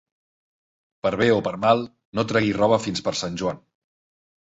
Per 1.03 1.11
bé 1.23 1.27
o 1.35 1.37
per 1.49 1.53
mal, 1.67 1.85
no 2.17 2.25
et 2.25 2.35
treguis 2.35 2.61
roba 2.65 2.83
fins 2.89 3.07
per 3.09 3.17
Sant 3.25 3.43
Joan. 3.45 3.65